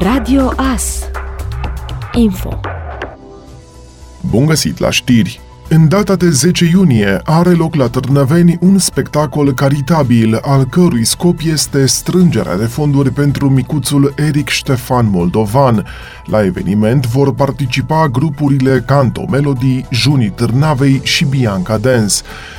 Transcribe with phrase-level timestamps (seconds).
[0.00, 1.08] Radio AS
[2.12, 2.60] Info
[4.20, 5.40] Bun găsit la știri!
[5.70, 11.38] În data de 10 iunie are loc la Târnăveni un spectacol caritabil, al cărui scop
[11.44, 15.86] este strângerea de fonduri pentru micuțul Eric Ștefan Moldovan.
[16.24, 22.14] La eveniment vor participa grupurile Canto Melody, Junii Târnavei și Bianca Dance.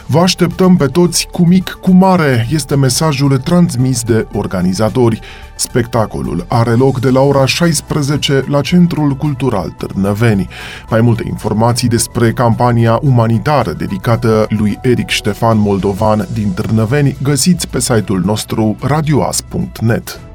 [0.06, 5.20] Vă așteptăm pe toți cu mic, cu mare, este mesajul transmis de organizatori.
[5.56, 10.48] Spectacolul are loc de la ora 16 la Centrul Cultural Târnăveni.
[10.90, 17.80] Mai multe informații despre campania umanitară dedicată lui Eric Ștefan Moldovan din Târnăveni găsiți pe
[17.80, 20.29] site-ul nostru radioas.net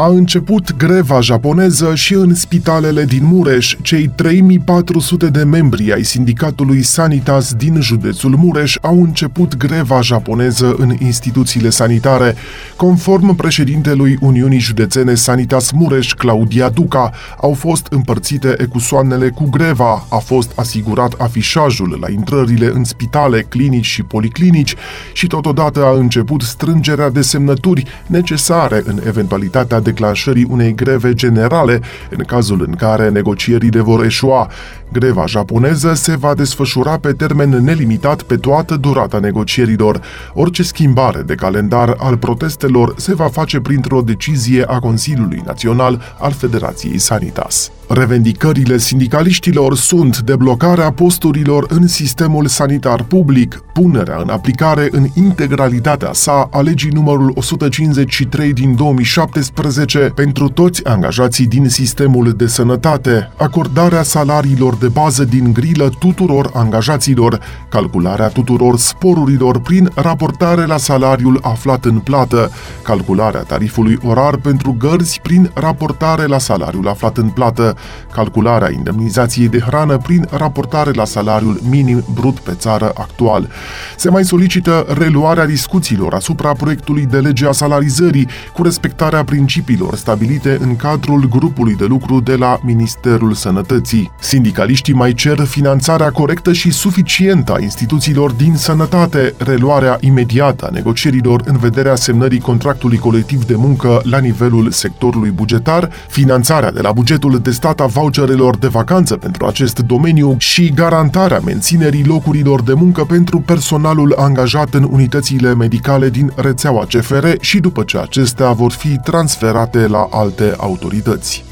[0.00, 3.76] a început greva japoneză și în spitalele din Mureș.
[3.82, 10.94] Cei 3400 de membri ai sindicatului Sanitas din județul Mureș au început greva japoneză în
[10.98, 12.34] instituțiile sanitare.
[12.76, 20.18] Conform președintelui Uniunii Județene Sanitas Mureș, Claudia Duca, au fost împărțite ecusoanele cu greva, a
[20.18, 24.74] fost asigurat afișajul la intrările în spitale, clinici și policlinici
[25.12, 31.80] și totodată a început strângerea de semnături necesare în eventualitatea de declanșării unei greve generale
[32.10, 34.50] în cazul în care negocierile vor eșua.
[34.92, 40.00] Greva japoneză se va desfășura pe termen nelimitat pe toată durata negocierilor.
[40.34, 46.32] Orice schimbare de calendar al protestelor se va face printr-o decizie a Consiliului Național al
[46.32, 47.70] Federației Sanitas.
[47.92, 56.48] Revendicările sindicaliștilor sunt deblocarea posturilor în sistemul sanitar public, punerea în aplicare în integralitatea sa
[56.52, 64.74] a legii numărul 153 din 2017 pentru toți angajații din sistemul de sănătate, acordarea salariilor
[64.76, 71.98] de bază din grilă tuturor angajaților, calcularea tuturor sporurilor prin raportare la salariul aflat în
[71.98, 72.50] plată,
[72.82, 77.74] calcularea tarifului orar pentru gărzi prin raportare la salariul aflat în plată,
[78.12, 83.48] calcularea indemnizației de hrană prin raportare la salariul minim brut pe țară actual.
[83.96, 90.58] Se mai solicită reluarea discuțiilor asupra proiectului de lege a salarizării cu respectarea principiilor stabilite
[90.60, 94.10] în cadrul grupului de lucru de la Ministerul Sănătății.
[94.20, 101.42] Sindicaliștii mai cer finanțarea corectă și suficientă a instituțiilor din sănătate, reluarea imediată a negocierilor
[101.44, 107.38] în vederea semnării contractului colectiv de muncă la nivelul sectorului bugetar, finanțarea de la bugetul
[107.38, 113.04] de stat plata voucherelor de vacanță pentru acest domeniu și garantarea menținerii locurilor de muncă
[113.04, 118.98] pentru personalul angajat în unitățile medicale din rețeaua CFR și după ce acestea vor fi
[118.98, 121.49] transferate la alte autorități.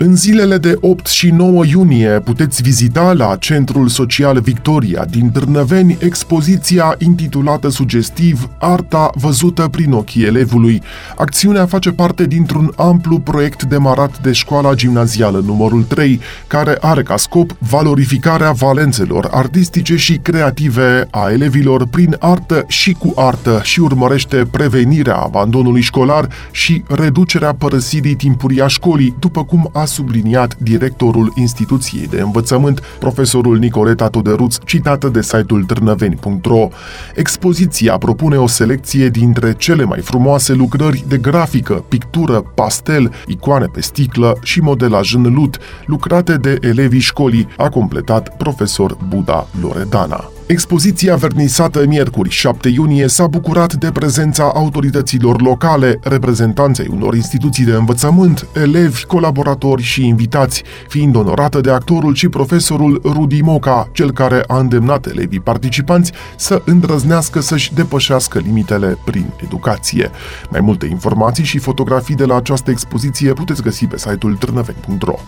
[0.00, 5.96] În zilele de 8 și 9 iunie puteți vizita la Centrul Social Victoria din Târnăveni
[6.00, 10.82] expoziția intitulată sugestiv Arta văzută prin ochii elevului.
[11.16, 17.16] Acțiunea face parte dintr-un amplu proiect demarat de școala gimnazială numărul 3, care are ca
[17.16, 24.48] scop valorificarea valențelor artistice și creative a elevilor prin artă și cu artă și urmărește
[24.50, 32.06] prevenirea abandonului școlar și reducerea părăsirii timpurii a școlii, după cum a subliniat directorul instituției
[32.06, 36.68] de învățământ, profesorul Nicoleta Tuderuț, citată de site-ul târnăveni.ro.
[37.14, 43.80] Expoziția propune o selecție dintre cele mai frumoase lucrări de grafică, pictură, pastel, icoane pe
[43.80, 50.37] sticlă și modelaj în lut, lucrate de elevii școlii, a completat profesor Buda Loredana.
[50.48, 57.72] Expoziția vernisată miercuri 7 iunie s-a bucurat de prezența autorităților locale, reprezentanței unor instituții de
[57.72, 64.44] învățământ, elevi, colaboratori și invitați, fiind onorată de actorul și profesorul Rudi Moca, cel care
[64.46, 70.10] a îndemnat elevii participanți să îndrăznească să-și depășească limitele prin educație.
[70.50, 75.18] Mai multe informații și fotografii de la această expoziție puteți găsi pe site-ul trnăveni.ro.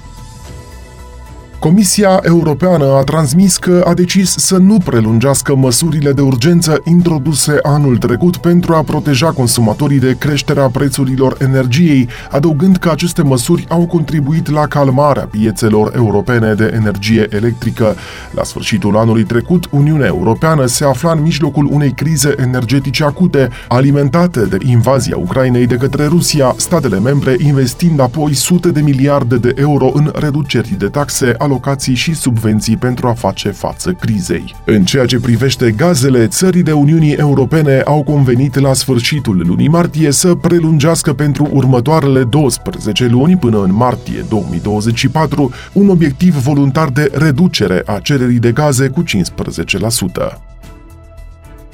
[1.60, 7.97] Comisia Europeană a transmis că a decis să nu prelungească măsurile de urgență introduse anul
[7.97, 14.50] trecut pentru a proteja consumatorii de creșterea prețurilor energiei, adăugând că aceste măsuri au contribuit
[14.50, 17.94] la calmarea piețelor europene de energie electrică.
[18.34, 24.40] La sfârșitul anului trecut, Uniunea Europeană se afla în mijlocul unei crize energetice acute, alimentate
[24.40, 29.90] de invazia Ucrainei de către Rusia, statele membre investind apoi sute de miliarde de euro
[29.94, 34.55] în reduceri de taxe alocații și subvenții pentru a face față crizei.
[34.64, 40.35] În ceea ce privește gazele, țările Uniunii Europene au convenit la sfârșitul lunii martie să
[40.35, 47.99] prelungească pentru următoarele 12 luni până în martie 2024 un obiectiv voluntar de reducere a
[47.99, 50.38] cererii de gaze cu 15%.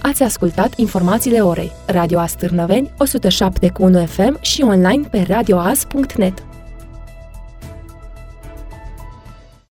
[0.00, 1.72] Ați ascultat informațiile orei.
[1.86, 6.44] Radio Astârnăveni, 107 cu 1 FM și online pe radioas.net.